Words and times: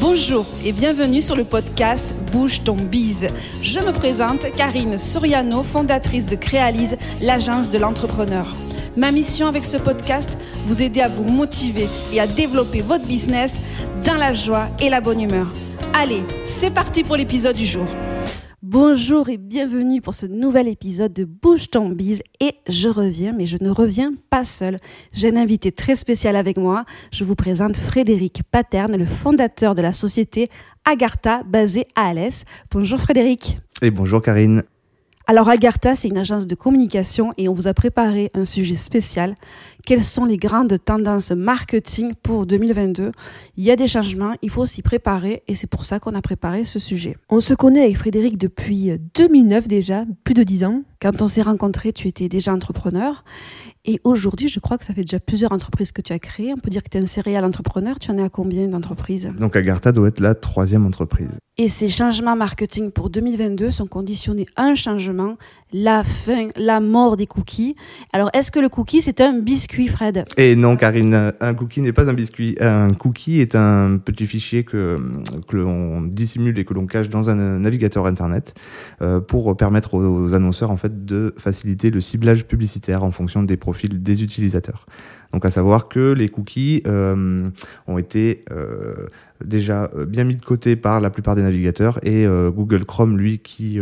Bonjour 0.00 0.44
et 0.64 0.72
bienvenue 0.72 1.22
sur 1.22 1.36
le 1.36 1.44
podcast 1.44 2.14
Bouge 2.32 2.64
ton 2.64 2.74
bise. 2.74 3.28
Je 3.62 3.78
me 3.78 3.92
présente 3.92 4.50
Karine 4.50 4.98
Soriano, 4.98 5.62
fondatrice 5.62 6.26
de 6.26 6.34
Créalise, 6.34 6.96
l'agence 7.22 7.70
de 7.70 7.78
l'entrepreneur. 7.78 8.54
Ma 8.96 9.12
mission 9.12 9.46
avec 9.46 9.64
ce 9.64 9.76
podcast, 9.76 10.36
vous 10.66 10.82
aider 10.82 11.00
à 11.00 11.08
vous 11.08 11.24
motiver 11.24 11.88
et 12.12 12.20
à 12.20 12.26
développer 12.26 12.80
votre 12.80 13.06
business 13.06 13.54
dans 14.04 14.16
la 14.16 14.32
joie 14.32 14.66
et 14.80 14.90
la 14.90 15.00
bonne 15.00 15.20
humeur. 15.20 15.46
Allez, 15.92 16.24
c'est 16.44 16.74
parti 16.74 17.04
pour 17.04 17.16
l'épisode 17.16 17.56
du 17.56 17.66
jour. 17.66 17.86
Bonjour 18.74 19.28
et 19.28 19.36
bienvenue 19.36 20.00
pour 20.00 20.14
ce 20.14 20.26
nouvel 20.26 20.66
épisode 20.66 21.12
de 21.12 21.22
Bouge 21.22 21.70
ton 21.70 21.90
bise 21.90 22.24
et 22.40 22.54
je 22.66 22.88
reviens, 22.88 23.32
mais 23.32 23.46
je 23.46 23.56
ne 23.60 23.70
reviens 23.70 24.14
pas 24.30 24.44
seul. 24.44 24.80
J'ai 25.12 25.30
un 25.30 25.36
invité 25.36 25.70
très 25.70 25.94
spécial 25.94 26.34
avec 26.34 26.56
moi. 26.56 26.84
Je 27.12 27.22
vous 27.22 27.36
présente 27.36 27.76
Frédéric 27.76 28.42
Paterne, 28.50 28.96
le 28.96 29.06
fondateur 29.06 29.76
de 29.76 29.80
la 29.80 29.92
société 29.92 30.48
Agartha 30.84 31.44
basée 31.44 31.86
à 31.94 32.08
Alès. 32.08 32.46
Bonjour 32.72 32.98
Frédéric. 32.98 33.58
Et 33.80 33.92
bonjour 33.92 34.20
Karine. 34.20 34.64
Alors 35.28 35.48
Agartha, 35.48 35.94
c'est 35.94 36.08
une 36.08 36.18
agence 36.18 36.48
de 36.48 36.54
communication 36.54 37.32
et 37.38 37.48
on 37.48 37.54
vous 37.54 37.68
a 37.68 37.74
préparé 37.74 38.32
un 38.34 38.44
sujet 38.44 38.74
spécial. 38.74 39.36
Quelles 39.86 40.02
sont 40.02 40.24
les 40.24 40.38
grandes 40.38 40.82
tendances 40.82 41.30
marketing 41.30 42.14
pour 42.22 42.46
2022 42.46 43.12
Il 43.58 43.64
y 43.64 43.70
a 43.70 43.76
des 43.76 43.86
changements, 43.86 44.32
il 44.40 44.48
faut 44.48 44.64
s'y 44.64 44.80
préparer 44.80 45.42
et 45.46 45.54
c'est 45.54 45.66
pour 45.66 45.84
ça 45.84 46.00
qu'on 46.00 46.14
a 46.14 46.22
préparé 46.22 46.64
ce 46.64 46.78
sujet. 46.78 47.18
On 47.28 47.40
se 47.40 47.52
connaît 47.52 47.82
avec 47.82 47.98
Frédéric 47.98 48.38
depuis 48.38 48.92
2009 49.14 49.68
déjà, 49.68 50.06
plus 50.24 50.32
de 50.32 50.42
10 50.42 50.64
ans. 50.64 50.82
Quand 51.02 51.20
on 51.20 51.26
s'est 51.26 51.42
rencontrés, 51.42 51.92
tu 51.92 52.08
étais 52.08 52.30
déjà 52.30 52.54
entrepreneur 52.54 53.24
et 53.86 54.00
aujourd'hui, 54.02 54.48
je 54.48 54.60
crois 54.60 54.78
que 54.78 54.84
ça 54.84 54.94
fait 54.94 55.02
déjà 55.02 55.20
plusieurs 55.20 55.52
entreprises 55.52 55.92
que 55.92 56.00
tu 56.00 56.14
as 56.14 56.18
créées. 56.18 56.54
On 56.54 56.56
peut 56.56 56.70
dire 56.70 56.82
que 56.82 56.88
tu 56.88 56.96
es 56.96 57.00
un 57.02 57.06
céréal 57.06 57.44
entrepreneur. 57.44 57.98
Tu 57.98 58.10
en 58.10 58.16
es 58.16 58.22
à 58.22 58.30
combien 58.30 58.66
d'entreprises? 58.66 59.30
Donc 59.38 59.56
Agartha 59.56 59.92
doit 59.92 60.08
être 60.08 60.20
la 60.20 60.34
troisième 60.34 60.86
entreprise. 60.86 61.38
Et 61.58 61.68
ces 61.68 61.88
changements 61.88 62.34
marketing 62.34 62.90
pour 62.90 63.10
2022 63.10 63.70
sont 63.70 63.86
conditionnés 63.86 64.46
à 64.56 64.64
un 64.64 64.74
changement, 64.74 65.36
la 65.74 66.04
fin, 66.04 66.50
la 66.54 66.78
mort 66.78 67.16
des 67.16 67.26
cookies. 67.26 67.74
Alors, 68.12 68.30
est-ce 68.32 68.52
que 68.52 68.60
le 68.60 68.68
cookie, 68.68 69.02
c'est 69.02 69.20
un 69.20 69.32
biscuit, 69.32 69.88
Fred? 69.88 70.24
Et 70.36 70.54
non, 70.54 70.76
Karine, 70.76 71.32
un 71.40 71.54
cookie 71.54 71.80
n'est 71.80 71.92
pas 71.92 72.08
un 72.08 72.12
biscuit. 72.12 72.56
Un 72.60 72.94
cookie 72.94 73.40
est 73.40 73.56
un 73.56 73.98
petit 73.98 74.26
fichier 74.26 74.62
que, 74.62 75.00
que 75.48 75.56
l'on 75.56 76.02
dissimule 76.02 76.56
et 76.60 76.64
que 76.64 76.74
l'on 76.74 76.86
cache 76.86 77.08
dans 77.08 77.28
un 77.28 77.58
navigateur 77.58 78.06
Internet 78.06 78.54
euh, 79.02 79.18
pour 79.18 79.56
permettre 79.56 79.94
aux, 79.94 80.32
annonceurs 80.32 80.70
en 80.70 80.76
fait, 80.76 81.04
de 81.04 81.34
faciliter 81.38 81.90
le 81.90 82.00
ciblage 82.00 82.46
publicitaire 82.46 83.02
en 83.02 83.10
fonction 83.10 83.42
des 83.42 83.56
profils 83.56 84.00
des 84.00 84.22
utilisateurs. 84.22 84.86
Donc 85.32 85.44
à 85.44 85.50
savoir 85.50 85.88
que 85.88 86.12
les 86.12 86.28
cookies 86.28 86.84
euh, 86.86 87.50
ont 87.88 87.98
été 87.98 88.44
euh, 88.52 88.94
déjà 89.44 89.90
euh, 89.94 90.04
bien 90.06 90.24
mis 90.24 90.36
de 90.36 90.44
côté 90.44 90.76
par 90.76 91.00
la 91.00 91.10
plupart 91.10 91.34
des 91.34 91.42
navigateurs 91.42 91.98
et 92.04 92.26
Google 92.26 92.84
Chrome, 92.84 93.18
lui, 93.18 93.38
qui, 93.38 93.78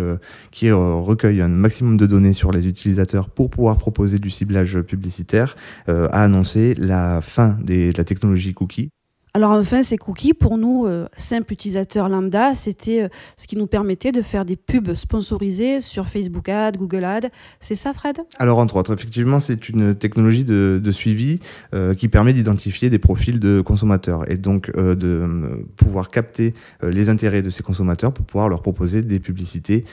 qui 0.51 0.71
recueille 0.71 1.41
un 1.41 1.49
maximum 1.49 1.97
de 1.97 2.07
données 2.07 2.33
sur 2.33 2.51
les 2.51 2.67
utilisateurs 2.67 3.31
pour 3.31 3.51
pouvoir 3.51 3.79
proposer 3.79 4.19
du 4.19 4.31
ciblage 4.31 4.81
publicitaire, 4.81 5.57
a 5.87 6.23
annoncé 6.23 6.75
la 6.75 7.21
fin 7.21 7.59
de 7.63 7.91
la 7.97 8.05
technologie 8.05 8.55
cookie. 8.55 8.91
Alors 9.35 9.53
enfin, 9.53 9.83
ces 9.83 9.97
cookies, 9.97 10.35
pour 10.35 10.59
nous, 10.59 10.85
euh, 10.85 11.07
simples 11.17 11.55
utilisateurs 11.55 12.11
lambda, 12.11 12.55
c'était 12.55 13.05
euh, 13.05 13.09
ce 13.39 13.47
qui 13.47 13.57
nous 13.57 13.67
permettait 13.67 14.13
de 14.13 14.21
faire 14.21 14.45
des 14.45 14.57
pubs 14.57 14.93
sponsorisées 14.93 15.81
sur 15.81 16.07
Facebook 16.07 16.51
Ads, 16.51 16.73
Google 16.73 17.05
Ads. 17.05 17.29
C'est 17.59 17.75
ça, 17.75 17.95
Fred? 17.95 18.19
Alors 18.39 18.59
entre 18.59 18.77
autres, 18.77 18.93
effectivement, 18.93 19.41
c'est 19.41 19.71
une 19.71 19.95
technologie 19.95 20.45
de, 20.45 20.91
suivi 20.91 21.39
euh, 21.73 21.95
qui 21.95 22.09
permet 22.09 22.35
d'identifier 22.35 22.91
des 22.91 22.99
profils 22.99 23.41
de 23.41 23.63
consommateurs 23.63 24.31
et 24.31 24.37
donc 24.37 24.71
de 24.77 25.65
pouvoir 25.77 26.11
capter 26.11 26.53
les 26.83 27.09
intérêts 27.09 27.41
de 27.41 27.49
ces 27.49 27.63
consommateurs 27.63 28.13
pour 28.13 28.27
pouvoir 28.27 28.51
leur 28.51 28.61
proposer 28.61 29.01
des 29.01 29.19
publicités 29.19 29.85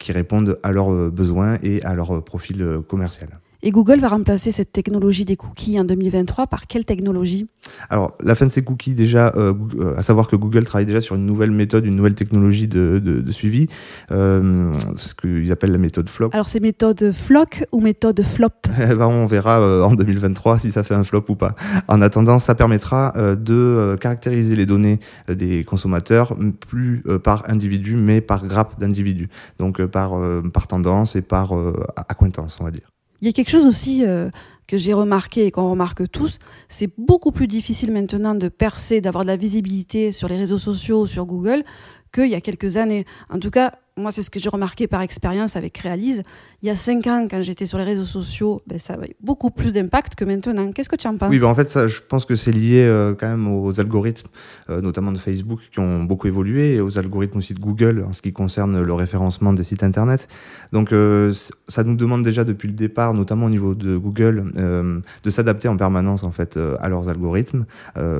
qui 0.00 0.10
répondent 0.10 0.58
à 0.64 0.72
leurs 0.72 1.12
besoins 1.12 1.58
et 1.62 1.80
à 1.84 1.94
leur 1.94 2.24
profil 2.24 2.80
commercial. 2.88 3.28
Et 3.60 3.72
Google 3.72 3.98
va 3.98 4.06
remplacer 4.06 4.52
cette 4.52 4.70
technologie 4.70 5.24
des 5.24 5.36
cookies 5.36 5.80
en 5.80 5.84
2023 5.84 6.46
par 6.46 6.68
quelle 6.68 6.84
technologie? 6.84 7.48
Alors, 7.90 8.16
la 8.22 8.36
fin 8.36 8.46
de 8.46 8.52
ces 8.52 8.62
cookies, 8.62 8.94
déjà, 8.94 9.32
euh, 9.34 9.52
euh, 9.80 9.96
à 9.96 10.04
savoir 10.04 10.28
que 10.28 10.36
Google 10.36 10.64
travaille 10.64 10.86
déjà 10.86 11.00
sur 11.00 11.16
une 11.16 11.26
nouvelle 11.26 11.50
méthode, 11.50 11.84
une 11.84 11.96
nouvelle 11.96 12.14
technologie 12.14 12.68
de, 12.68 13.00
de, 13.02 13.32
suivi, 13.32 13.66
euh, 14.12 14.72
ce 14.94 15.12
qu'ils 15.12 15.50
appellent 15.50 15.72
la 15.72 15.78
méthode 15.78 16.08
FLOC. 16.08 16.32
Alors, 16.34 16.48
c'est 16.48 16.60
méthode 16.60 17.10
FLOC 17.12 17.64
ou 17.72 17.80
méthode 17.80 18.22
FLOP? 18.22 18.68
Eh 18.80 18.94
ben, 18.94 19.06
On 19.06 19.26
verra 19.26 19.60
euh, 19.60 19.82
en 19.82 19.94
2023 19.94 20.60
si 20.60 20.70
ça 20.70 20.84
fait 20.84 20.94
un 20.94 21.02
flop 21.02 21.24
ou 21.28 21.34
pas. 21.34 21.56
En 21.88 22.00
attendant, 22.00 22.38
ça 22.38 22.54
permettra 22.54 23.12
de 23.36 23.96
caractériser 24.00 24.54
les 24.54 24.66
données 24.66 25.00
des 25.28 25.64
consommateurs, 25.64 26.36
plus 26.68 27.02
par 27.24 27.50
individu, 27.50 27.96
mais 27.96 28.20
par 28.20 28.46
grappe 28.46 28.78
d'individus. 28.78 29.28
Donc, 29.58 29.84
par, 29.86 30.18
par 30.52 30.68
tendance 30.68 31.16
et 31.16 31.22
par 31.22 31.52
acquaintance, 31.96 32.58
on 32.60 32.64
va 32.64 32.70
dire. 32.70 32.88
Il 33.20 33.26
y 33.26 33.28
a 33.28 33.32
quelque 33.32 33.50
chose 33.50 33.66
aussi 33.66 34.04
euh, 34.04 34.30
que 34.66 34.76
j'ai 34.76 34.92
remarqué 34.92 35.46
et 35.46 35.50
qu'on 35.50 35.70
remarque 35.70 36.08
tous, 36.10 36.38
c'est 36.68 36.90
beaucoup 36.98 37.32
plus 37.32 37.46
difficile 37.46 37.92
maintenant 37.92 38.34
de 38.34 38.48
percer, 38.48 39.00
d'avoir 39.00 39.24
de 39.24 39.28
la 39.28 39.36
visibilité 39.36 40.12
sur 40.12 40.28
les 40.28 40.36
réseaux 40.36 40.58
sociaux, 40.58 41.06
sur 41.06 41.26
Google, 41.26 41.64
qu'il 42.12 42.28
y 42.28 42.34
a 42.34 42.40
quelques 42.40 42.76
années. 42.76 43.04
En 43.30 43.38
tout 43.38 43.50
cas, 43.50 43.74
moi, 43.98 44.12
c'est 44.12 44.22
ce 44.22 44.30
que 44.30 44.40
j'ai 44.40 44.48
remarqué 44.48 44.86
par 44.86 45.02
expérience 45.02 45.56
avec 45.56 45.76
Réalise. 45.78 46.22
Il 46.62 46.68
y 46.68 46.70
a 46.70 46.76
cinq 46.76 47.06
ans, 47.06 47.26
quand 47.30 47.42
j'étais 47.42 47.66
sur 47.66 47.78
les 47.78 47.84
réseaux 47.84 48.04
sociaux, 48.04 48.62
ben, 48.66 48.78
ça 48.78 48.94
avait 48.94 49.14
beaucoup 49.20 49.50
plus 49.50 49.72
d'impact 49.72 50.14
que 50.14 50.24
maintenant. 50.24 50.70
Qu'est-ce 50.72 50.88
que 50.88 50.96
tu 50.96 51.06
en 51.06 51.16
penses? 51.16 51.30
Oui, 51.30 51.38
ben, 51.38 51.46
en 51.46 51.54
fait, 51.54 51.86
je 51.86 52.00
pense 52.00 52.24
que 52.24 52.36
c'est 52.36 52.52
lié 52.52 52.84
euh, 52.84 53.14
quand 53.18 53.28
même 53.28 53.48
aux 53.48 53.80
algorithmes, 53.80 54.28
euh, 54.70 54.80
notamment 54.80 55.12
de 55.12 55.18
Facebook, 55.18 55.60
qui 55.72 55.80
ont 55.80 56.04
beaucoup 56.04 56.26
évolué, 56.26 56.76
et 56.76 56.80
aux 56.80 56.98
algorithmes 56.98 57.38
aussi 57.38 57.54
de 57.54 57.60
Google 57.60 58.04
en 58.08 58.12
ce 58.12 58.22
qui 58.22 58.32
concerne 58.32 58.80
le 58.80 58.92
référencement 58.94 59.52
des 59.52 59.64
sites 59.64 59.82
Internet. 59.82 60.28
Donc, 60.72 60.92
euh, 60.92 61.32
ça 61.68 61.84
nous 61.84 61.96
demande 61.96 62.22
déjà 62.22 62.44
depuis 62.44 62.68
le 62.68 62.74
départ, 62.74 63.14
notamment 63.14 63.46
au 63.46 63.50
niveau 63.50 63.74
de 63.74 63.96
Google, 63.96 64.52
de 64.54 65.30
s'adapter 65.30 65.68
en 65.68 65.76
permanence 65.76 66.22
en 66.22 66.32
fait 66.32 66.58
à 66.80 66.88
leurs 66.88 67.08
algorithmes. 67.08 67.64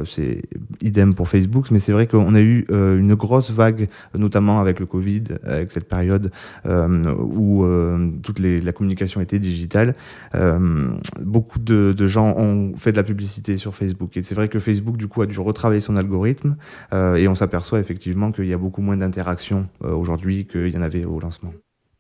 c'est 0.05 0.43
idem 0.81 1.15
pour 1.15 1.28
Facebook, 1.28 1.71
mais 1.71 1.78
c'est 1.78 1.93
vrai 1.93 2.06
qu'on 2.06 2.34
a 2.34 2.41
eu 2.41 2.66
une 2.71 3.15
grosse 3.15 3.50
vague, 3.50 3.89
notamment 4.15 4.60
avec 4.60 4.81
le 4.81 4.87
Covid, 4.87 5.25
avec 5.45 5.68
cette 5.73 5.89
période 5.89 6.31
euh, 6.67 7.15
où 7.15 7.65
euh, 7.65 8.11
toute 8.23 8.39
la 8.39 8.73
communication 8.73 9.21
était 9.21 9.39
digitale, 9.39 9.95
euh, 10.34 10.91
beaucoup 11.21 11.59
de, 11.59 12.06
gens 12.06 12.34
ont 12.37 12.75
fait 12.77 12.93
de 12.93 12.97
la 12.97 13.03
publicité 13.03 13.56
sur 13.59 13.75
Facebook. 13.75 14.17
Et 14.17 14.23
c'est 14.23 14.34
vrai 14.34 14.49
que 14.49 14.59
Facebook, 14.59 14.97
du 14.97 15.09
coup, 15.09 15.23
a 15.23 15.27
dû 15.27 15.39
retravailler 15.41 15.81
son 15.81 15.97
algorithme 15.97 16.57
et 16.93 17.28
on 17.28 17.34
s'aperçoit 17.34 17.81
effectivement 17.81 18.33
qu'il 18.33 18.47
y 18.47 18.55
a 18.55 18.57
beaucoup 18.57 18.81
moins 18.81 18.97
d'interactions 18.97 19.69
aujourd'hui 19.83 20.47
qu'il 20.47 20.69
y 20.69 20.78
en 20.78 20.83
avait 20.83 21.05
au 21.05 21.21
lancement. 21.21 21.53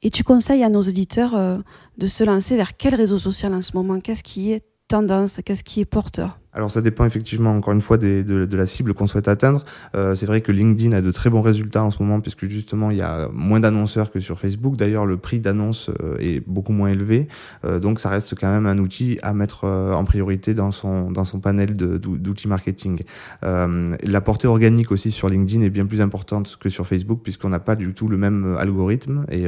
Et 0.02 0.10
tu 0.10 0.24
conseilles 0.24 0.62
à 0.62 0.70
nos 0.70 0.82
auditeurs 0.82 1.62
de 1.98 2.06
se 2.06 2.24
lancer 2.24 2.56
vers 2.56 2.76
quel 2.76 2.94
réseau 2.94 3.18
social 3.18 3.52
en 3.52 3.60
ce 3.60 3.76
moment? 3.76 3.98
Qu'est-ce 4.00 4.22
qui 4.22 4.52
est 4.52 4.64
tendance? 4.88 5.40
Qu'est-ce 5.44 5.64
qui 5.64 5.80
est 5.80 5.84
porteur? 5.84 6.38
Alors 6.54 6.70
ça 6.70 6.80
dépend 6.80 7.04
effectivement 7.04 7.54
encore 7.54 7.74
une 7.74 7.80
fois 7.80 7.98
de, 7.98 8.22
de, 8.22 8.56
la 8.56 8.66
cible 8.66 8.94
qu'on 8.94 9.06
souhaite 9.06 9.28
atteindre. 9.28 9.64
Euh, 9.94 10.14
c'est 10.14 10.26
vrai 10.26 10.40
que 10.40 10.50
LinkedIn 10.50 10.96
a 10.96 11.02
de 11.02 11.12
très 11.12 11.28
bons 11.30 11.42
résultats 11.42 11.84
en 11.84 11.90
ce 11.90 12.02
moment 12.02 12.20
puisque 12.20 12.46
justement 12.46 12.90
il 12.90 12.96
y 12.96 13.02
a 13.02 13.28
moins 13.32 13.60
d'annonceurs 13.60 14.10
que 14.10 14.18
sur 14.18 14.38
Facebook. 14.38 14.76
D'ailleurs 14.76 15.04
le 15.04 15.18
prix 15.18 15.40
d'annonce 15.40 15.90
euh, 16.00 16.16
est 16.18 16.40
beaucoup 16.46 16.72
moins 16.72 16.88
élevé, 16.88 17.28
euh, 17.64 17.78
donc 17.78 18.00
ça 18.00 18.08
reste 18.08 18.34
quand 18.34 18.50
même 18.50 18.66
un 18.66 18.78
outil 18.78 19.18
à 19.22 19.34
mettre 19.34 19.64
en 19.64 20.04
priorité 20.04 20.54
dans 20.54 20.70
son 20.70 21.10
dans 21.10 21.24
son 21.24 21.38
panel 21.40 21.76
d'outils 21.76 22.48
marketing. 22.48 23.02
La 23.42 24.20
portée 24.20 24.48
organique 24.48 24.90
aussi 24.90 25.12
sur 25.12 25.28
LinkedIn 25.28 25.62
est 25.62 25.70
bien 25.70 25.86
plus 25.86 26.00
importante 26.00 26.56
que 26.58 26.68
sur 26.68 26.86
Facebook 26.86 27.20
puisqu'on 27.22 27.50
n'a 27.50 27.58
pas 27.58 27.76
du 27.76 27.92
tout 27.92 28.08
le 28.08 28.16
même 28.16 28.56
algorithme 28.58 29.26
et, 29.30 29.44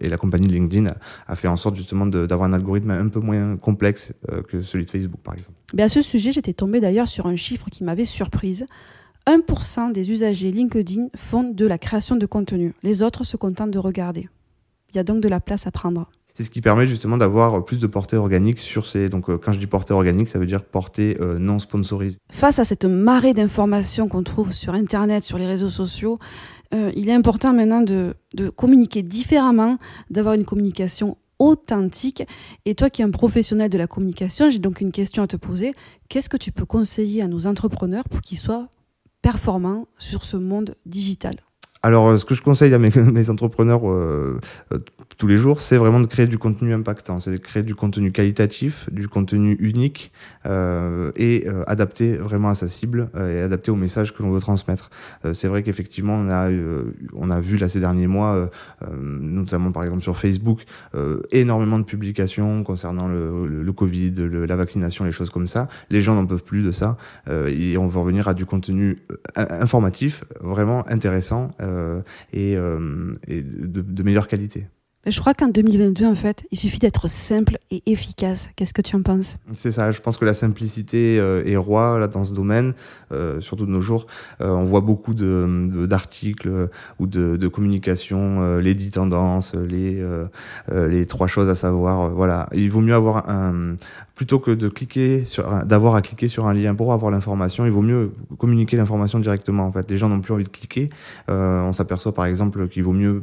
la 0.00 0.16
compagnie 0.16 0.48
LinkedIn 0.48 0.86
a, 0.86 0.96
a, 1.26 1.36
fait 1.36 1.48
en 1.48 1.56
sorte 1.56 1.76
justement 1.76 2.06
d'avoir 2.06 2.48
un 2.48 2.52
algorithme 2.52 2.90
un 2.90 3.08
peu 3.08 3.20
moins 3.20 3.56
complexe 3.56 4.12
que 4.48 4.62
celui 4.62 4.84
de 4.84 4.90
Facebook 4.90 5.20
par 5.22 5.34
exemple. 5.34 5.58
Mais 5.74 5.82
à 5.82 5.88
ce 5.88 6.02
sujet 6.02 6.30
j'étais 6.44 6.52
tombé 6.52 6.80
d'ailleurs 6.80 7.08
sur 7.08 7.26
un 7.26 7.36
chiffre 7.36 7.70
qui 7.70 7.84
m'avait 7.84 8.04
surprise. 8.04 8.66
1% 9.26 9.92
des 9.92 10.10
usagers 10.10 10.50
LinkedIn 10.50 11.06
font 11.16 11.42
de 11.42 11.66
la 11.66 11.78
création 11.78 12.16
de 12.16 12.26
contenu. 12.26 12.74
Les 12.82 13.02
autres 13.02 13.24
se 13.24 13.38
contentent 13.38 13.70
de 13.70 13.78
regarder. 13.78 14.28
Il 14.90 14.96
y 14.96 14.98
a 14.98 15.04
donc 15.04 15.22
de 15.22 15.28
la 15.28 15.40
place 15.40 15.66
à 15.66 15.70
prendre. 15.70 16.10
C'est 16.34 16.42
ce 16.42 16.50
qui 16.50 16.60
permet 16.60 16.86
justement 16.86 17.16
d'avoir 17.16 17.64
plus 17.64 17.78
de 17.78 17.86
portée 17.86 18.16
organique 18.16 18.58
sur 18.58 18.86
ces. 18.86 19.08
Donc, 19.08 19.30
euh, 19.30 19.38
quand 19.38 19.52
je 19.52 19.58
dis 19.58 19.66
portée 19.66 19.94
organique, 19.94 20.28
ça 20.28 20.38
veut 20.38 20.44
dire 20.44 20.62
portée 20.62 21.16
euh, 21.20 21.38
non 21.38 21.58
sponsorisée. 21.58 22.18
Face 22.30 22.58
à 22.58 22.64
cette 22.64 22.84
marée 22.84 23.32
d'informations 23.32 24.08
qu'on 24.08 24.22
trouve 24.22 24.52
sur 24.52 24.74
Internet, 24.74 25.24
sur 25.24 25.38
les 25.38 25.46
réseaux 25.46 25.70
sociaux, 25.70 26.18
euh, 26.74 26.92
il 26.94 27.08
est 27.08 27.14
important 27.14 27.54
maintenant 27.54 27.80
de, 27.80 28.14
de 28.34 28.50
communiquer 28.50 29.02
différemment, 29.02 29.78
d'avoir 30.10 30.34
une 30.34 30.44
communication 30.44 31.16
authentique. 31.44 32.24
Et 32.64 32.74
toi 32.74 32.90
qui 32.90 33.02
es 33.02 33.04
un 33.04 33.10
professionnel 33.10 33.70
de 33.70 33.78
la 33.78 33.86
communication, 33.86 34.50
j'ai 34.50 34.58
donc 34.58 34.80
une 34.80 34.92
question 34.92 35.22
à 35.22 35.26
te 35.26 35.36
poser. 35.36 35.74
Qu'est-ce 36.08 36.28
que 36.28 36.36
tu 36.36 36.52
peux 36.52 36.66
conseiller 36.66 37.22
à 37.22 37.28
nos 37.28 37.46
entrepreneurs 37.46 38.04
pour 38.08 38.20
qu'ils 38.20 38.38
soient 38.38 38.68
performants 39.22 39.86
sur 39.98 40.24
ce 40.24 40.36
monde 40.36 40.74
digital? 40.86 41.34
Alors, 41.82 42.18
ce 42.18 42.24
que 42.24 42.34
je 42.34 42.40
conseille 42.40 42.72
à 42.72 42.78
mes, 42.78 42.90
mes 43.12 43.28
entrepreneurs 43.28 43.86
euh, 43.86 44.40
euh, 44.72 44.78
tous 45.16 45.26
les 45.26 45.38
jours, 45.38 45.60
c'est 45.60 45.76
vraiment 45.76 46.00
de 46.00 46.06
créer 46.06 46.26
du 46.26 46.38
contenu 46.38 46.72
impactant, 46.72 47.20
c'est 47.20 47.30
de 47.30 47.36
créer 47.36 47.62
du 47.62 47.74
contenu 47.74 48.12
qualitatif, 48.12 48.88
du 48.90 49.08
contenu 49.08 49.56
unique 49.60 50.12
euh, 50.46 51.12
et 51.16 51.44
euh, 51.46 51.62
adapté 51.66 52.16
vraiment 52.16 52.48
à 52.48 52.54
sa 52.54 52.68
cible 52.68 53.08
euh, 53.14 53.38
et 53.38 53.42
adapté 53.42 53.70
au 53.70 53.76
message 53.76 54.14
que 54.14 54.22
l'on 54.22 54.30
veut 54.30 54.40
transmettre. 54.40 54.90
Euh, 55.24 55.34
c'est 55.34 55.48
vrai 55.48 55.62
qu'effectivement, 55.62 56.14
on 56.14 56.28
a, 56.30 56.50
on 57.14 57.30
a 57.30 57.40
vu 57.40 57.56
là 57.56 57.68
ces 57.68 57.80
derniers 57.80 58.06
mois, 58.06 58.50
notamment 58.90 59.72
par 59.72 59.84
exemple 59.84 60.02
sur 60.02 60.16
Facebook, 60.16 60.64
énormément 61.30 61.78
de 61.78 61.84
publications 61.84 62.62
concernant 62.64 63.08
le, 63.08 63.46
le, 63.46 63.62
le 63.62 63.72
Covid, 63.72 64.12
le, 64.12 64.46
la 64.46 64.56
vaccination, 64.56 65.04
les 65.04 65.12
choses 65.12 65.30
comme 65.30 65.48
ça. 65.48 65.68
Les 65.90 66.02
gens 66.02 66.14
n'en 66.14 66.26
peuvent 66.26 66.42
plus 66.42 66.62
de 66.62 66.70
ça 66.70 66.96
et 67.30 67.76
on 67.78 67.88
veut 67.88 68.00
revenir 68.00 68.28
à 68.28 68.34
du 68.34 68.46
contenu 68.46 68.98
informatif, 69.36 70.24
vraiment 70.40 70.88
intéressant 70.88 71.50
et, 72.32 72.52
et 72.52 73.42
de, 73.42 73.80
de 73.80 74.02
meilleure 74.02 74.28
qualité. 74.28 74.66
Je 75.06 75.20
crois 75.20 75.34
qu'en 75.34 75.48
2022, 75.48 76.06
en 76.06 76.14
fait, 76.14 76.44
il 76.50 76.58
suffit 76.58 76.78
d'être 76.78 77.08
simple 77.08 77.58
et 77.70 77.82
efficace. 77.86 78.48
Qu'est-ce 78.56 78.72
que 78.72 78.80
tu 78.80 78.96
en 78.96 79.02
penses? 79.02 79.36
C'est 79.52 79.72
ça. 79.72 79.92
Je 79.92 80.00
pense 80.00 80.16
que 80.16 80.24
la 80.24 80.32
simplicité 80.32 81.18
euh, 81.20 81.44
est 81.44 81.56
roi 81.56 81.98
là 81.98 82.08
dans 82.08 82.24
ce 82.24 82.32
domaine, 82.32 82.72
euh, 83.12 83.40
surtout 83.42 83.66
de 83.66 83.70
nos 83.70 83.82
jours. 83.82 84.06
Euh, 84.40 84.48
on 84.48 84.64
voit 84.64 84.80
beaucoup 84.80 85.12
de 85.12 85.86
d'articles 85.86 86.48
euh, 86.48 86.66
ou 86.98 87.06
de, 87.06 87.36
de 87.36 87.48
communication, 87.48 88.40
euh, 88.42 88.60
les 88.60 88.74
dix 88.74 88.92
tendances, 88.92 89.54
les 89.54 90.02
les 90.72 91.06
trois 91.06 91.26
choses 91.26 91.48
à 91.48 91.54
savoir. 91.54 92.10
voilà. 92.10 92.48
Il 92.54 92.70
vaut 92.70 92.80
mieux 92.80 92.94
avoir 92.94 93.28
un 93.28 93.76
plutôt 94.14 94.38
que 94.38 94.50
de 94.50 94.68
cliquer 94.68 95.24
sur 95.24 95.64
d'avoir 95.64 95.94
à 95.94 96.02
cliquer 96.02 96.28
sur 96.28 96.46
un 96.46 96.54
lien 96.54 96.74
pour 96.74 96.92
avoir 96.92 97.10
l'information. 97.10 97.64
Il 97.66 97.72
vaut 97.72 97.82
mieux 97.82 98.12
communiquer 98.38 98.76
l'information 98.76 99.18
directement. 99.18 99.64
En 99.64 99.72
fait, 99.72 99.90
les 99.90 99.96
gens 99.96 100.08
n'ont 100.08 100.20
plus 100.20 100.34
envie 100.34 100.44
de 100.44 100.48
cliquer. 100.48 100.90
on 101.28 101.72
s'aperçoit 101.72 102.14
par 102.14 102.26
exemple 102.26 102.68
qu'il 102.68 102.84
vaut 102.84 102.92
mieux 102.92 103.22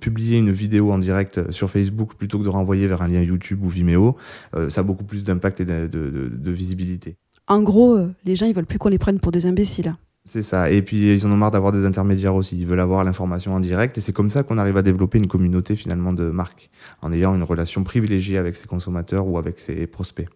publier 0.00 0.38
une 0.38 0.52
vidéo 0.52 0.92
en 0.92 0.98
direct 0.98 1.50
sur 1.50 1.70
Facebook 1.70 2.14
plutôt 2.14 2.38
que 2.38 2.44
de 2.44 2.48
renvoyer 2.48 2.86
vers 2.86 3.02
un 3.02 3.08
lien 3.08 3.22
YouTube 3.22 3.62
ou 3.64 3.68
Vimeo, 3.68 4.16
euh, 4.54 4.68
ça 4.68 4.80
a 4.80 4.84
beaucoup 4.84 5.04
plus 5.04 5.24
d'impact 5.24 5.60
et 5.60 5.64
de, 5.64 5.86
de, 5.86 6.10
de, 6.10 6.28
de, 6.28 6.50
visibilité. 6.50 7.16
En 7.46 7.62
gros, 7.62 7.96
euh, 7.96 8.14
les 8.24 8.36
gens, 8.36 8.46
ils 8.46 8.54
veulent 8.54 8.66
plus 8.66 8.78
qu'on 8.78 8.88
les 8.88 8.98
prenne 8.98 9.20
pour 9.20 9.32
des 9.32 9.46
imbéciles. 9.46 9.94
C'est 10.28 10.42
ça. 10.42 10.72
Et 10.72 10.82
puis, 10.82 11.14
ils 11.14 11.24
en 11.24 11.30
ont 11.30 11.36
marre 11.36 11.52
d'avoir 11.52 11.70
des 11.70 11.86
intermédiaires 11.86 12.34
aussi. 12.34 12.58
Ils 12.58 12.66
veulent 12.66 12.80
avoir 12.80 13.04
l'information 13.04 13.54
en 13.54 13.60
direct. 13.60 13.96
Et 13.96 14.00
c'est 14.00 14.12
comme 14.12 14.28
ça 14.28 14.42
qu'on 14.42 14.58
arrive 14.58 14.76
à 14.76 14.82
développer 14.82 15.18
une 15.18 15.28
communauté 15.28 15.76
finalement 15.76 16.12
de 16.12 16.24
marques, 16.24 16.68
en 17.00 17.12
ayant 17.12 17.32
une 17.36 17.44
relation 17.44 17.84
privilégiée 17.84 18.36
avec 18.36 18.56
ses 18.56 18.66
consommateurs 18.66 19.28
ou 19.28 19.38
avec 19.38 19.60
ses 19.60 19.86
prospects. 19.86 20.28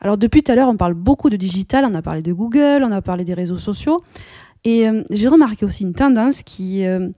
Alors, 0.00 0.16
depuis 0.16 0.42
tout 0.42 0.52
à 0.52 0.54
l'heure, 0.54 0.70
on 0.70 0.76
parle 0.78 0.94
beaucoup 0.94 1.28
de 1.28 1.36
digital. 1.36 1.84
On 1.84 1.94
a 1.94 2.00
parlé 2.00 2.22
de 2.22 2.32
Google, 2.32 2.82
on 2.82 2.92
a 2.92 3.02
parlé 3.02 3.24
des 3.24 3.34
réseaux 3.34 3.58
sociaux. 3.58 4.02
Et 4.64 4.88
euh, 4.88 5.02
j'ai 5.10 5.28
remarqué 5.28 5.66
aussi 5.66 5.84
une 5.84 5.94
tendance 5.94 6.42
qui 6.42 6.86
euh, 6.86 7.10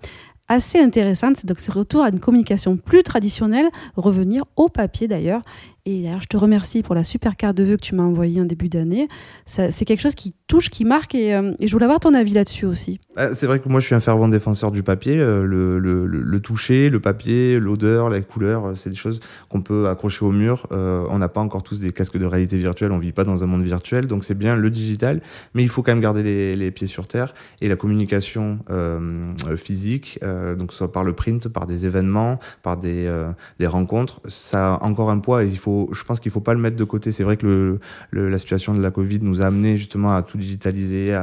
assez 0.48 0.80
intéressante. 0.80 1.46
Donc, 1.46 1.60
ce 1.60 1.70
retour 1.70 2.02
à 2.02 2.08
une 2.08 2.18
communication 2.18 2.76
plus 2.76 3.04
traditionnelle, 3.04 3.68
revenir 3.94 4.44
au 4.56 4.68
papier 4.68 5.06
d'ailleurs. 5.06 5.42
Et 5.84 6.02
d'ailleurs, 6.02 6.20
je 6.20 6.26
te 6.26 6.36
remercie 6.36 6.82
pour 6.82 6.94
la 6.94 7.04
super 7.04 7.36
carte 7.36 7.56
de 7.56 7.64
vœux 7.64 7.76
que 7.76 7.82
tu 7.82 7.94
m'as 7.94 8.02
envoyée 8.02 8.40
en 8.40 8.44
début 8.44 8.68
d'année. 8.68 9.08
C'est 9.46 9.84
quelque 9.84 10.00
chose 10.00 10.14
qui 10.14 10.34
touche, 10.46 10.70
qui 10.70 10.84
marque, 10.84 11.14
et, 11.14 11.34
euh, 11.34 11.52
je 11.60 11.72
voulais 11.72 11.84
avoir 11.84 12.00
ton 12.00 12.14
avis 12.14 12.32
là-dessus 12.32 12.66
aussi. 12.66 13.00
Bah, 13.16 13.34
c'est 13.34 13.46
vrai 13.46 13.58
que 13.58 13.68
moi, 13.68 13.80
je 13.80 13.86
suis 13.86 13.94
un 13.94 14.00
fervent 14.00 14.28
défenseur 14.28 14.70
du 14.70 14.82
papier. 14.82 15.16
Le, 15.16 15.78
le, 15.78 16.40
toucher, 16.40 16.88
le 16.88 17.00
papier, 17.00 17.58
l'odeur, 17.58 18.10
la 18.10 18.20
couleur, 18.20 18.66
euh, 18.66 18.74
c'est 18.74 18.90
des 18.90 18.96
choses 18.96 19.20
qu'on 19.48 19.60
peut 19.60 19.88
accrocher 19.88 20.24
au 20.24 20.30
mur. 20.30 20.66
Euh, 20.72 21.06
on 21.10 21.18
n'a 21.18 21.28
pas 21.28 21.40
encore 21.40 21.62
tous 21.62 21.78
des 21.78 21.92
casques 21.92 22.18
de 22.18 22.26
réalité 22.26 22.56
virtuelle, 22.58 22.92
on 22.92 22.98
vit 22.98 23.12
pas 23.12 23.24
dans 23.24 23.42
un 23.42 23.46
monde 23.46 23.64
virtuel, 23.64 24.06
donc 24.06 24.24
c'est 24.24 24.36
bien 24.36 24.56
le 24.56 24.70
digital, 24.70 25.20
mais 25.54 25.62
il 25.62 25.68
faut 25.68 25.82
quand 25.82 25.92
même 25.92 26.00
garder 26.00 26.22
les, 26.54 26.70
pieds 26.70 26.86
sur 26.86 27.06
terre 27.06 27.34
et 27.60 27.68
la 27.68 27.76
communication 27.76 28.58
euh, 28.70 29.32
physique, 29.56 30.18
euh, 30.22 30.54
donc 30.54 30.72
soit 30.72 30.92
par 30.92 31.02
le 31.04 31.14
print, 31.14 31.48
par 31.48 31.66
des 31.66 31.86
événements, 31.86 32.38
par 32.62 32.76
des, 32.76 33.06
euh, 33.06 33.30
des 33.58 33.66
rencontres, 33.66 34.20
ça 34.28 34.74
a 34.74 34.84
encore 34.84 35.10
un 35.10 35.18
poids 35.18 35.44
et 35.44 35.48
il 35.48 35.58
faut 35.58 35.77
je 35.92 36.04
pense 36.04 36.20
qu'il 36.20 36.30
faut 36.30 36.40
pas 36.40 36.54
le 36.54 36.60
mettre 36.60 36.76
de 36.76 36.84
côté. 36.84 37.12
C'est 37.12 37.24
vrai 37.24 37.36
que 37.36 37.78
la 38.12 38.38
situation 38.38 38.74
de 38.74 38.82
la 38.82 38.90
Covid 38.90 39.20
nous 39.22 39.42
a 39.42 39.46
amené 39.46 39.76
justement 39.78 40.14
à 40.14 40.22
tout 40.22 40.38
digitaliser, 40.38 41.14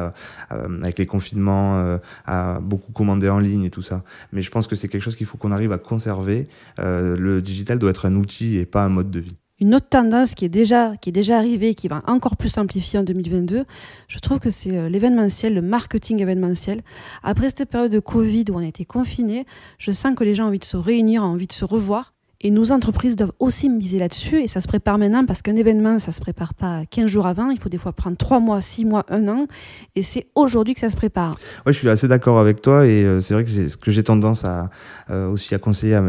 avec 0.49 0.99
les 0.99 1.05
confinements, 1.05 1.77
euh, 1.77 1.97
à 2.25 2.59
beaucoup 2.61 2.91
commander 2.91 3.29
en 3.29 3.39
ligne 3.39 3.63
et 3.63 3.69
tout 3.69 3.81
ça. 3.81 4.03
Mais 4.31 4.41
je 4.41 4.51
pense 4.51 4.67
que 4.67 4.75
c'est 4.75 4.87
quelque 4.87 5.01
chose 5.01 5.15
qu'il 5.15 5.27
faut 5.27 5.37
qu'on 5.37 5.51
arrive 5.51 5.71
à 5.71 5.77
conserver. 5.77 6.47
Euh, 6.79 7.15
le 7.17 7.41
digital 7.41 7.79
doit 7.79 7.89
être 7.89 8.05
un 8.05 8.15
outil 8.15 8.57
et 8.57 8.65
pas 8.65 8.83
un 8.83 8.89
mode 8.89 9.11
de 9.11 9.19
vie. 9.19 9.35
Une 9.61 9.73
autre 9.73 9.87
tendance 9.87 10.35
qui 10.35 10.43
est 10.43 10.49
déjà 10.49 10.97
qui 10.97 11.09
est 11.09 11.13
déjà 11.13 11.37
arrivée, 11.37 11.75
qui 11.75 11.87
va 11.87 12.01
encore 12.07 12.35
plus 12.35 12.49
s'amplifier 12.49 12.99
en 12.99 13.03
2022, 13.03 13.63
je 14.09 14.19
trouve 14.19 14.39
que 14.39 14.49
c'est 14.49 14.75
euh, 14.75 14.89
l'événementiel, 14.89 15.53
le 15.53 15.61
marketing 15.61 16.19
événementiel. 16.19 16.81
Après 17.23 17.49
cette 17.49 17.69
période 17.69 17.91
de 17.91 17.99
Covid 17.99 18.45
où 18.49 18.55
on 18.55 18.59
a 18.59 18.65
été 18.65 18.83
confinés, 18.83 19.45
je 19.77 19.91
sens 19.91 20.13
que 20.15 20.25
les 20.25 20.35
gens 20.35 20.45
ont 20.45 20.47
envie 20.47 20.59
de 20.59 20.65
se 20.65 20.77
réunir, 20.77 21.23
ont 21.23 21.27
envie 21.27 21.47
de 21.47 21.53
se 21.53 21.63
revoir. 21.63 22.14
Et 22.41 22.51
nos 22.51 22.71
entreprises 22.71 23.15
doivent 23.15 23.31
aussi 23.39 23.69
miser 23.69 23.97
là-dessus 23.97 24.41
et 24.41 24.47
ça 24.47 24.59
se 24.61 24.67
prépare 24.67 24.97
maintenant 24.97 25.25
parce 25.25 25.41
qu'un 25.41 25.55
événement, 25.55 25.99
ça 25.99 26.11
se 26.11 26.19
prépare 26.19 26.53
pas 26.53 26.83
15 26.91 27.07
jours 27.07 27.27
avant. 27.27 27.49
Il 27.49 27.59
faut 27.59 27.69
des 27.69 27.77
fois 27.77 27.93
prendre 27.93 28.17
3 28.17 28.39
mois, 28.39 28.59
6 28.61 28.85
mois, 28.85 29.05
1 29.09 29.27
an. 29.29 29.47
Et 29.95 30.03
c'est 30.03 30.27
aujourd'hui 30.35 30.73
que 30.73 30.81
ça 30.81 30.89
se 30.89 30.97
prépare. 30.97 31.31
Ouais, 31.65 31.71
je 31.71 31.77
suis 31.77 31.89
assez 31.89 32.07
d'accord 32.07 32.37
avec 32.37 32.61
toi 32.61 32.85
et 32.85 33.03
euh, 33.03 33.21
c'est 33.21 33.33
vrai 33.33 33.45
que 33.45 33.49
c'est 33.49 33.69
ce 33.69 33.77
que 33.77 33.89
j'ai 33.89 34.03
tendance 34.03 34.43
à 34.43 34.69
euh, 35.09 35.29
aussi 35.29 35.55
à 35.55 35.59
conseiller 35.59 35.99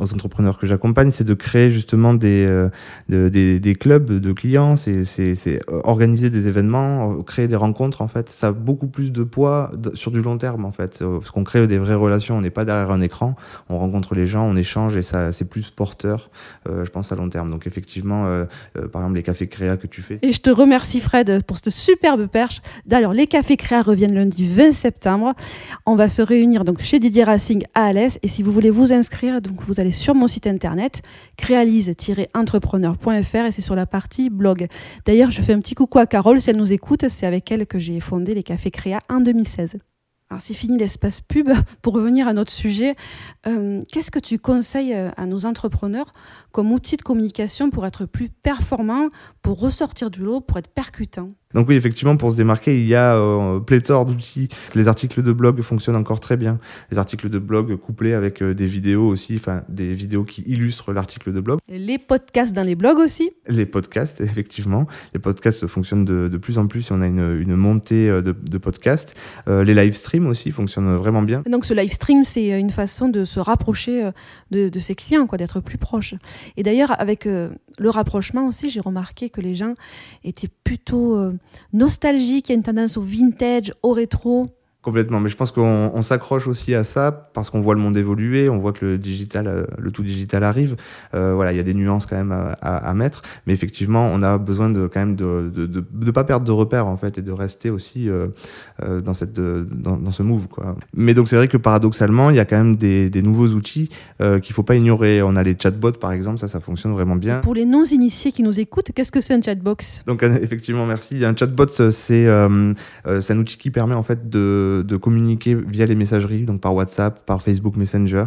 aux 0.00 0.14
entrepreneurs 0.14 0.58
que 0.58 0.66
j'accompagne, 0.66 1.10
c'est 1.10 1.24
de 1.24 1.34
créer 1.34 1.70
justement 1.70 2.14
des, 2.14 2.46
euh, 2.48 2.68
de, 3.08 3.28
des, 3.28 3.60
des, 3.60 3.74
clubs 3.74 4.06
de 4.10 4.32
clients, 4.32 4.76
c'est, 4.76 5.60
organiser 5.68 6.30
des 6.30 6.48
événements, 6.48 7.22
créer 7.22 7.48
des 7.48 7.56
rencontres 7.56 8.02
en 8.02 8.08
fait. 8.08 8.28
Ça 8.30 8.48
a 8.48 8.52
beaucoup 8.52 8.86
plus 8.86 9.12
de 9.12 9.24
poids 9.24 9.70
sur 9.94 10.10
du 10.10 10.22
long 10.22 10.38
terme 10.38 10.64
en 10.64 10.72
fait. 10.72 10.98
Parce 11.00 11.30
qu'on 11.30 11.44
crée 11.44 11.66
des 11.66 11.78
vraies 11.78 11.94
relations, 11.94 12.36
on 12.36 12.40
n'est 12.40 12.50
pas 12.50 12.64
derrière 12.64 12.90
un 12.90 13.00
écran, 13.00 13.36
on 13.68 13.78
rencontre 13.78 14.14
les 14.14 14.26
gens, 14.26 14.44
on 14.48 14.56
échange 14.56 14.96
et 14.96 15.02
c'est 15.02 15.48
plus 15.48 15.65
porteur, 15.70 16.30
euh, 16.68 16.84
je 16.84 16.90
pense, 16.90 17.12
à 17.12 17.16
long 17.16 17.28
terme. 17.28 17.50
Donc 17.50 17.66
effectivement, 17.66 18.26
euh, 18.26 18.44
euh, 18.76 18.88
par 18.88 19.02
exemple, 19.02 19.16
les 19.16 19.22
cafés 19.22 19.48
créa 19.48 19.76
que 19.76 19.86
tu 19.86 20.02
fais. 20.02 20.18
Et 20.22 20.32
je 20.32 20.40
te 20.40 20.50
remercie 20.50 21.00
Fred 21.00 21.42
pour 21.44 21.56
cette 21.56 21.70
superbe 21.70 22.26
perche. 22.26 22.60
D'ailleurs, 22.86 23.12
les 23.12 23.26
cafés 23.26 23.56
créa 23.56 23.82
reviennent 23.82 24.14
lundi 24.14 24.46
20 24.46 24.72
septembre. 24.72 25.34
On 25.84 25.96
va 25.96 26.08
se 26.08 26.22
réunir 26.22 26.64
donc 26.64 26.80
chez 26.80 26.98
Didier 26.98 27.24
Racing 27.24 27.64
à 27.74 27.86
Alès. 27.86 28.18
Et 28.22 28.28
si 28.28 28.42
vous 28.42 28.52
voulez 28.52 28.70
vous 28.70 28.92
inscrire, 28.92 29.40
donc 29.40 29.62
vous 29.62 29.80
allez 29.80 29.92
sur 29.92 30.14
mon 30.14 30.26
site 30.26 30.46
internet 30.46 31.02
créalise-entrepreneur.fr 31.36 33.36
et 33.36 33.52
c'est 33.52 33.62
sur 33.62 33.74
la 33.74 33.86
partie 33.86 34.30
blog. 34.30 34.66
D'ailleurs, 35.04 35.30
je 35.30 35.42
fais 35.42 35.52
un 35.52 35.60
petit 35.60 35.74
coucou 35.74 35.98
à 35.98 36.06
Carole 36.06 36.40
si 36.40 36.50
elle 36.50 36.56
nous 36.56 36.72
écoute. 36.72 37.06
C'est 37.08 37.26
avec 37.26 37.50
elle 37.50 37.66
que 37.66 37.78
j'ai 37.78 38.00
fondé 38.00 38.34
les 38.34 38.42
cafés 38.42 38.70
créa 38.70 39.00
en 39.08 39.20
2016. 39.20 39.78
Alors 40.28 40.40
c'est 40.40 40.54
fini 40.54 40.76
l'espace 40.76 41.20
pub. 41.20 41.48
Pour 41.82 41.94
revenir 41.94 42.26
à 42.28 42.32
notre 42.32 42.52
sujet, 42.52 42.96
euh, 43.46 43.82
qu'est-ce 43.92 44.10
que 44.10 44.18
tu 44.18 44.38
conseilles 44.38 44.94
à 44.94 45.26
nos 45.26 45.46
entrepreneurs 45.46 46.12
comme 46.52 46.72
outil 46.72 46.96
de 46.96 47.02
communication 47.02 47.70
pour 47.70 47.86
être 47.86 48.06
plus 48.06 48.28
performant, 48.28 49.08
pour 49.42 49.60
ressortir 49.60 50.10
du 50.10 50.22
lot, 50.22 50.40
pour 50.40 50.58
être 50.58 50.68
percutant 50.68 51.30
donc 51.54 51.68
oui, 51.68 51.76
effectivement, 51.76 52.16
pour 52.16 52.32
se 52.32 52.36
démarquer, 52.36 52.78
il 52.78 52.86
y 52.86 52.94
a 52.94 53.16
euh, 53.16 53.60
pléthore 53.60 54.04
d'outils. 54.04 54.48
Les 54.74 54.88
articles 54.88 55.22
de 55.22 55.32
blog 55.32 55.62
fonctionnent 55.62 55.96
encore 55.96 56.18
très 56.18 56.36
bien. 56.36 56.58
Les 56.90 56.98
articles 56.98 57.28
de 57.28 57.38
blog 57.38 57.76
couplés 57.76 58.14
avec 58.14 58.42
euh, 58.42 58.52
des 58.52 58.66
vidéos 58.66 59.08
aussi, 59.08 59.36
enfin 59.36 59.62
des 59.68 59.94
vidéos 59.94 60.24
qui 60.24 60.42
illustrent 60.42 60.92
l'article 60.92 61.32
de 61.32 61.40
blog. 61.40 61.60
Les 61.68 61.98
podcasts 61.98 62.52
dans 62.52 62.64
les 62.64 62.74
blogs 62.74 62.98
aussi 62.98 63.30
Les 63.48 63.64
podcasts, 63.64 64.20
effectivement. 64.20 64.86
Les 65.14 65.20
podcasts 65.20 65.66
fonctionnent 65.68 66.04
de, 66.04 66.28
de 66.28 66.36
plus 66.36 66.58
en 66.58 66.66
plus. 66.66 66.90
On 66.90 67.00
a 67.00 67.06
une, 67.06 67.40
une 67.40 67.54
montée 67.54 68.10
euh, 68.10 68.22
de, 68.22 68.32
de 68.32 68.58
podcasts. 68.58 69.14
Euh, 69.48 69.62
les 69.62 69.74
live 69.74 69.94
streams 69.94 70.26
aussi 70.26 70.50
fonctionnent 70.50 70.96
vraiment 70.96 71.22
bien. 71.22 71.42
Donc 71.48 71.64
ce 71.64 71.74
live 71.74 71.92
stream, 71.92 72.24
c'est 72.24 72.58
une 72.58 72.70
façon 72.70 73.08
de 73.08 73.22
se 73.24 73.38
rapprocher 73.38 74.10
de, 74.50 74.68
de 74.68 74.80
ses 74.80 74.94
clients, 74.94 75.26
quoi, 75.26 75.38
d'être 75.38 75.60
plus 75.60 75.78
proche. 75.78 76.14
Et 76.56 76.62
d'ailleurs, 76.62 77.00
avec 77.00 77.24
le 77.24 77.90
rapprochement 77.90 78.46
aussi, 78.48 78.68
j'ai 78.68 78.80
remarqué 78.80 79.30
que 79.30 79.40
les 79.40 79.54
gens 79.54 79.74
étaient 80.24 80.50
plutôt 80.64 81.32
nostalgiques. 81.72 82.48
Il 82.48 82.52
y 82.52 82.54
a 82.54 82.56
une 82.56 82.62
tendance 82.62 82.96
au 82.96 83.02
vintage, 83.02 83.72
au 83.82 83.92
rétro. 83.92 84.48
Complètement, 84.86 85.18
mais 85.18 85.28
je 85.28 85.36
pense 85.36 85.50
qu'on 85.50 85.90
on, 85.92 86.02
s'accroche 86.02 86.46
aussi 86.46 86.72
à 86.72 86.84
ça 86.84 87.10
parce 87.10 87.50
qu'on 87.50 87.60
voit 87.60 87.74
le 87.74 87.80
monde 87.80 87.96
évoluer, 87.96 88.48
on 88.48 88.58
voit 88.58 88.72
que 88.72 88.86
le 88.86 88.98
digital, 88.98 89.48
euh, 89.48 89.64
le 89.78 89.90
tout 89.90 90.04
digital 90.04 90.44
arrive. 90.44 90.76
Euh, 91.12 91.34
voilà, 91.34 91.50
il 91.50 91.56
y 91.56 91.58
a 91.58 91.64
des 91.64 91.74
nuances 91.74 92.06
quand 92.06 92.14
même 92.14 92.30
à, 92.30 92.52
à, 92.62 92.76
à, 92.88 92.94
mettre, 92.94 93.22
mais 93.48 93.52
effectivement, 93.52 94.06
on 94.06 94.22
a 94.22 94.38
besoin 94.38 94.70
de 94.70 94.86
quand 94.86 95.00
même 95.00 95.16
de 95.16 95.50
de, 95.52 95.66
de, 95.66 95.84
de 95.92 96.10
pas 96.12 96.22
perdre 96.22 96.46
de 96.46 96.52
repères 96.52 96.86
en 96.86 96.96
fait 96.96 97.18
et 97.18 97.22
de 97.22 97.32
rester 97.32 97.68
aussi 97.68 98.08
euh, 98.08 98.28
euh 98.80 99.00
dans 99.00 99.12
cette 99.12 99.32
dans, 99.32 99.96
dans, 99.96 100.12
ce 100.12 100.22
move 100.22 100.46
quoi. 100.46 100.76
Mais 100.94 101.14
donc 101.14 101.28
c'est 101.28 101.34
vrai 101.34 101.48
que 101.48 101.56
paradoxalement, 101.56 102.30
il 102.30 102.36
y 102.36 102.38
a 102.38 102.44
quand 102.44 102.56
même 102.56 102.76
des, 102.76 103.10
des 103.10 103.22
nouveaux 103.22 103.48
outils 103.48 103.88
euh, 104.20 104.38
qu'il 104.38 104.54
faut 104.54 104.62
pas 104.62 104.76
ignorer. 104.76 105.20
On 105.20 105.34
a 105.34 105.42
les 105.42 105.56
chatbots 105.60 105.98
par 105.98 106.12
exemple, 106.12 106.38
ça 106.38 106.46
ça 106.46 106.60
fonctionne 106.60 106.92
vraiment 106.92 107.16
bien. 107.16 107.40
Pour 107.40 107.54
les 107.56 107.64
non 107.64 107.82
initiés 107.82 108.30
qui 108.30 108.44
nous 108.44 108.60
écoutent, 108.60 108.92
qu'est-ce 108.94 109.10
que 109.10 109.20
c'est 109.20 109.34
un 109.34 109.42
chatbox? 109.42 110.04
Donc 110.06 110.22
effectivement, 110.22 110.86
merci. 110.86 111.24
Un 111.24 111.34
chatbot, 111.34 111.66
c'est 111.90 112.28
euh, 112.28 112.72
c'est 113.20 113.32
un 113.32 113.38
outil 113.38 113.58
qui 113.58 113.72
permet 113.72 113.96
en 113.96 114.04
fait 114.04 114.30
de 114.30 114.75
de, 114.82 114.96
communiquer 114.96 115.54
via 115.54 115.86
les 115.86 115.94
messageries, 115.94 116.44
donc 116.44 116.60
par 116.60 116.74
WhatsApp, 116.74 117.24
par 117.26 117.42
Facebook 117.42 117.76
Messenger 117.76 118.24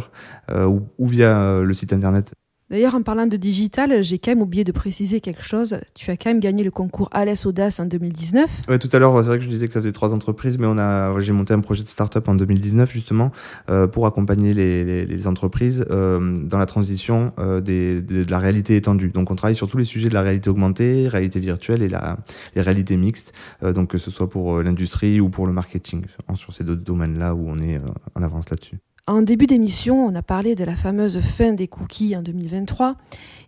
euh, 0.50 0.66
ou, 0.98 1.06
via 1.06 1.40
euh, 1.40 1.62
le 1.62 1.74
site 1.74 1.92
internet. 1.92 2.34
D'ailleurs, 2.70 2.94
en 2.94 3.02
parlant 3.02 3.26
de 3.26 3.36
digital, 3.36 4.00
j'ai 4.04 4.20
quand 4.20 4.30
même 4.30 4.42
oublié 4.42 4.62
de 4.62 4.70
préciser 4.70 5.20
quelque 5.20 5.42
chose. 5.42 5.78
Tu 5.94 6.08
as 6.12 6.16
quand 6.16 6.30
même 6.30 6.38
gagné 6.38 6.62
le 6.62 6.70
concours 6.70 7.08
Alès 7.10 7.44
Audace 7.44 7.80
en 7.80 7.86
2019. 7.86 8.62
Ouais, 8.68 8.78
tout 8.78 8.88
à 8.92 9.00
l'heure, 9.00 9.12
c'est 9.18 9.26
vrai 9.26 9.38
que 9.38 9.44
je 9.44 9.48
disais 9.48 9.66
que 9.66 9.72
ça 9.72 9.80
faisait 9.80 9.90
trois 9.90 10.14
entreprises, 10.14 10.56
mais 10.56 10.68
on 10.68 10.78
a, 10.78 11.18
j'ai 11.18 11.32
monté 11.32 11.52
un 11.52 11.58
projet 11.58 11.82
de 11.82 11.88
start-up 11.88 12.28
en 12.28 12.36
2019 12.36 12.92
justement 12.92 13.32
euh, 13.70 13.88
pour 13.88 14.06
accompagner 14.06 14.54
les, 14.54 15.04
les, 15.04 15.26
entreprises 15.26 15.84
euh, 15.90 16.38
dans 16.38 16.58
la 16.58 16.66
transition 16.66 17.32
euh, 17.40 17.60
des, 17.60 18.00
de, 18.00 18.24
la 18.30 18.38
réalité 18.38 18.76
étendue. 18.76 19.10
Donc, 19.10 19.32
on 19.32 19.34
travaille 19.34 19.56
sur 19.56 19.66
tous 19.66 19.78
les 19.78 19.84
sujets 19.84 20.08
de 20.08 20.14
la 20.14 20.22
réalité 20.22 20.48
augmentée, 20.48 21.08
réalité 21.08 21.40
virtuelle 21.40 21.82
et 21.82 21.88
la, 21.88 22.18
les 22.54 22.62
réalités 22.62 22.96
mixtes. 22.96 23.32
Euh, 23.64 23.72
donc, 23.72 23.90
que 23.90 23.98
ce 23.98 24.12
soit 24.12 24.30
pour 24.30 24.62
l'industrie 24.62 25.20
ou 25.20 25.28
pour 25.28 25.48
le 25.48 25.52
marketing, 25.52 26.04
sur 26.34 26.52
ces 26.52 26.62
deux 26.62 26.76
domaines-là 26.76 27.34
où 27.34 27.48
on 27.48 27.58
est 27.58 27.80
en 28.14 28.22
avance 28.22 28.48
là-dessus. 28.48 28.78
En 29.06 29.22
début 29.22 29.46
d'émission, 29.46 30.06
on 30.06 30.14
a 30.14 30.22
parlé 30.22 30.54
de 30.54 30.64
la 30.64 30.76
fameuse 30.76 31.20
fin 31.20 31.52
des 31.52 31.68
cookies 31.68 32.16
en 32.16 32.22
2023. 32.22 32.96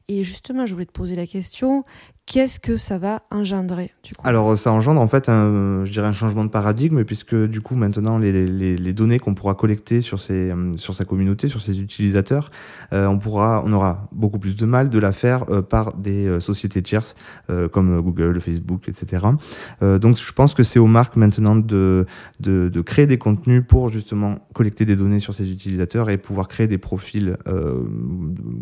Et 0.09 0.25
justement, 0.25 0.67
je 0.67 0.75
voulais 0.75 0.87
te 0.87 0.93
poser 0.93 1.17
la 1.17 1.27
question, 1.27 1.85
qu'est-ce 2.27 2.61
que 2.61 2.77
ça 2.77 2.99
va 2.99 3.23
engendrer 3.31 3.91
Alors 4.23 4.57
ça 4.57 4.73
engendre 4.73 5.01
en 5.01 5.09
fait 5.09 5.27
je 5.27 5.91
dirais 5.91 6.07
un 6.07 6.13
changement 6.13 6.45
de 6.45 6.51
paradigme 6.51 7.05
puisque 7.05 7.35
du 7.35 7.61
coup 7.61 7.75
maintenant 7.75 8.19
les, 8.19 8.93
données 8.93 9.19
qu'on 9.19 9.35
pourra 9.35 9.55
collecter 9.55 10.01
sur, 10.01 10.21
ces, 10.21 10.53
sur 10.77 10.95
sa 10.95 11.05
communauté, 11.05 11.49
sur 11.49 11.61
ses 11.61 11.81
utilisateurs, 11.81 12.51
euh, 12.93 13.07
on, 13.07 13.19
pourra, 13.19 13.63
on 13.65 13.73
aura 13.73 14.09
beaucoup 14.13 14.39
plus 14.39 14.55
de 14.55 14.67
mal 14.67 14.91
de 14.91 14.99
la 14.99 15.13
faire 15.13 15.51
euh, 15.51 15.63
par 15.63 15.95
des 15.95 16.27
euh, 16.27 16.41
sociétés 16.41 16.83
tierces 16.83 17.17
comme 17.73 18.01
Google, 18.01 18.41
Facebook, 18.41 18.89
etc. 18.89 19.27
donc 19.81 20.17
je 20.17 20.33
pense 20.33 20.55
que 20.55 20.63
c'est 20.63 20.79
aux 20.79 20.87
marques 20.87 21.17
maintenant 21.17 21.57
de, 21.57 22.07
de, 22.41 22.69
de, 22.69 22.81
créer 22.81 23.07
des 23.07 23.19
contenus 23.19 23.63
pour 23.67 23.91
justement 23.91 24.39
collecter 24.55 24.85
des 24.85 24.97
données 24.97 25.21
sur 25.21 25.35
ses 25.35 25.51
utilisateurs 25.51 26.09
et 26.11 26.17
pouvoir 26.17 26.49
créer 26.49 26.67
des 26.67 26.79
profils, 26.79 27.37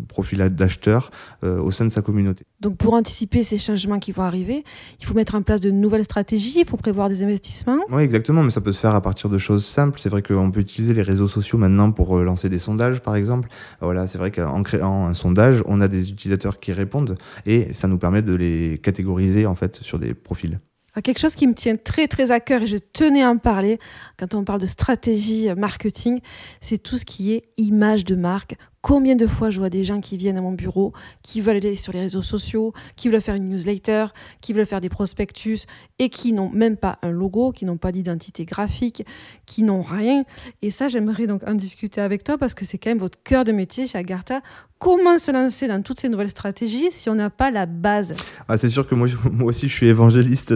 profils 0.07 0.39
d'acheteurs 0.49 1.11
au 1.43 1.71
sein 1.71 1.85
de 1.85 1.89
sa 1.89 2.01
communauté. 2.01 2.45
Donc 2.59 2.77
pour 2.77 2.93
anticiper 2.93 3.43
ces 3.43 3.57
changements 3.57 3.99
qui 3.99 4.11
vont 4.11 4.23
arriver, 4.23 4.63
il 4.99 5.05
faut 5.05 5.13
mettre 5.13 5.35
en 5.35 5.41
place 5.41 5.61
de 5.61 5.71
nouvelles 5.71 6.03
stratégies, 6.03 6.59
il 6.59 6.65
faut 6.65 6.77
prévoir 6.77 7.09
des 7.09 7.23
investissements. 7.23 7.79
Oui, 7.89 8.03
exactement, 8.03 8.43
mais 8.43 8.51
ça 8.51 8.61
peut 8.61 8.73
se 8.73 8.79
faire 8.79 8.95
à 8.95 9.01
partir 9.01 9.29
de 9.29 9.37
choses 9.37 9.65
simples. 9.65 9.99
C'est 9.99 10.09
vrai 10.09 10.21
qu'on 10.21 10.51
peut 10.51 10.59
utiliser 10.59 10.93
les 10.93 11.01
réseaux 11.01 11.27
sociaux 11.27 11.57
maintenant 11.57 11.91
pour 11.91 12.17
euh, 12.17 12.23
lancer 12.23 12.49
des 12.49 12.59
sondages, 12.59 13.01
par 13.01 13.15
exemple. 13.15 13.49
Voilà, 13.81 14.07
c'est 14.07 14.17
vrai 14.17 14.31
qu'en 14.31 14.63
créant 14.63 15.07
un 15.07 15.13
sondage, 15.13 15.63
on 15.65 15.81
a 15.81 15.87
des 15.87 16.09
utilisateurs 16.09 16.59
qui 16.59 16.73
répondent 16.73 17.17
et 17.45 17.73
ça 17.73 17.87
nous 17.87 17.97
permet 17.97 18.21
de 18.21 18.35
les 18.35 18.79
catégoriser 18.81 19.45
en 19.45 19.55
fait 19.55 19.77
sur 19.81 19.99
des 19.99 20.13
profils. 20.13 20.59
Ah, 20.93 21.01
quelque 21.01 21.19
chose 21.19 21.35
qui 21.35 21.47
me 21.47 21.53
tient 21.53 21.77
très 21.77 22.07
très 22.07 22.31
à 22.31 22.41
cœur 22.41 22.63
et 22.63 22.67
je 22.67 22.75
tenais 22.75 23.23
à 23.23 23.29
en 23.29 23.37
parler 23.37 23.79
quand 24.17 24.35
on 24.35 24.43
parle 24.43 24.59
de 24.59 24.65
stratégie 24.65 25.47
marketing, 25.55 26.19
c'est 26.59 26.77
tout 26.77 26.97
ce 26.97 27.05
qui 27.05 27.31
est 27.31 27.45
image 27.55 28.03
de 28.03 28.15
marque, 28.15 28.57
Combien 28.81 29.15
de 29.15 29.27
fois 29.27 29.51
je 29.51 29.59
vois 29.59 29.69
des 29.69 29.83
gens 29.83 30.01
qui 30.01 30.17
viennent 30.17 30.37
à 30.37 30.41
mon 30.41 30.53
bureau, 30.53 30.91
qui 31.21 31.39
veulent 31.39 31.57
aller 31.57 31.75
sur 31.75 31.93
les 31.93 31.99
réseaux 31.99 32.23
sociaux, 32.23 32.73
qui 32.95 33.09
veulent 33.09 33.21
faire 33.21 33.35
une 33.35 33.47
newsletter, 33.47 34.07
qui 34.41 34.53
veulent 34.53 34.65
faire 34.65 34.81
des 34.81 34.89
prospectus 34.89 35.65
et 35.99 36.09
qui 36.09 36.33
n'ont 36.33 36.49
même 36.49 36.77
pas 36.77 36.97
un 37.03 37.11
logo, 37.11 37.51
qui 37.51 37.65
n'ont 37.65 37.77
pas 37.77 37.91
d'identité 37.91 38.43
graphique, 38.43 39.05
qui 39.45 39.61
n'ont 39.61 39.83
rien. 39.83 40.23
Et 40.63 40.71
ça, 40.71 40.87
j'aimerais 40.87 41.27
donc 41.27 41.47
en 41.47 41.53
discuter 41.53 42.01
avec 42.01 42.23
toi 42.23 42.39
parce 42.39 42.55
que 42.55 42.65
c'est 42.65 42.79
quand 42.79 42.89
même 42.89 42.97
votre 42.97 43.21
cœur 43.23 43.43
de 43.43 43.51
métier 43.51 43.85
chez 43.85 43.99
Agartha. 43.99 44.41
Comment 44.79 45.19
se 45.19 45.29
lancer 45.29 45.67
dans 45.67 45.83
toutes 45.83 45.99
ces 45.99 46.09
nouvelles 46.09 46.31
stratégies 46.31 46.89
si 46.89 47.07
on 47.07 47.13
n'a 47.13 47.29
pas 47.29 47.51
la 47.51 47.67
base? 47.67 48.15
Ah, 48.47 48.57
C'est 48.57 48.69
sûr 48.69 48.87
que 48.87 48.95
moi, 48.95 49.07
aussi, 49.43 49.67
je 49.67 49.73
suis 49.73 49.85
évangéliste 49.85 50.55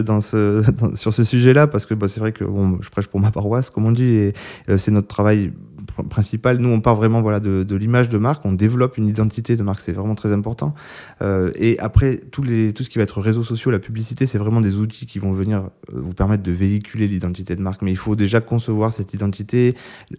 sur 0.96 1.12
ce 1.12 1.22
sujet-là 1.24 1.68
parce 1.68 1.86
que 1.86 1.94
bah, 1.94 2.08
c'est 2.08 2.18
vrai 2.18 2.32
que 2.32 2.44
je 2.80 2.90
prêche 2.90 3.06
pour 3.06 3.20
ma 3.20 3.30
paroisse, 3.30 3.70
comme 3.70 3.86
on 3.86 3.92
dit, 3.92 4.02
et 4.02 4.32
euh, 4.68 4.78
c'est 4.78 4.90
notre 4.90 5.06
travail 5.06 5.52
principal. 5.86 6.58
Nous, 6.58 6.68
on 6.68 6.80
part 6.80 6.96
vraiment 6.96 7.22
voilà, 7.22 7.40
de, 7.40 7.76
l'image 7.76 8.08
de 8.08 8.18
marque, 8.18 8.44
on 8.44 8.52
développe 8.52 8.98
une 8.98 9.08
identité 9.08 9.56
de 9.56 9.62
marque, 9.62 9.80
c'est 9.80 9.92
vraiment 9.92 10.14
très 10.14 10.32
important. 10.32 10.74
Euh, 11.22 11.50
et 11.56 11.78
après, 11.78 12.18
tous 12.30 12.42
les, 12.42 12.72
tout 12.72 12.82
ce 12.82 12.88
qui 12.88 12.98
va 12.98 13.04
être 13.04 13.20
réseaux 13.20 13.42
sociaux, 13.42 13.70
la 13.70 13.78
publicité, 13.78 14.26
c'est 14.26 14.38
vraiment 14.38 14.60
des 14.60 14.76
outils 14.76 15.06
qui 15.06 15.18
vont 15.18 15.32
venir 15.32 15.58
euh, 15.58 16.00
vous 16.00 16.14
permettre 16.14 16.42
de 16.42 16.52
véhiculer 16.52 17.06
l'identité 17.06 17.56
de 17.56 17.62
marque. 17.62 17.82
Mais 17.82 17.90
il 17.90 17.96
faut 17.96 18.16
déjà 18.16 18.40
concevoir 18.40 18.92
cette 18.92 19.14
identité, 19.14 19.74